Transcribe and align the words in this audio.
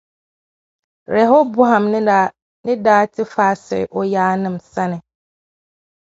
Rɛhɔbɔam 1.13 1.83
ni 2.65 2.73
daa 2.85 3.03
ti 3.13 3.21
faai 3.33 3.55
siɣ’ 3.65 3.85
o 3.97 3.99
yaannim’ 4.13 4.57
sani. 4.73 4.97